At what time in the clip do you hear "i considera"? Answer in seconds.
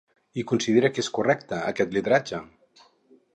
0.43-0.89